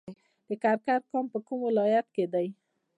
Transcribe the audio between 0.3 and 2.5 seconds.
د کرکر کان په کوم ولایت کې دی؟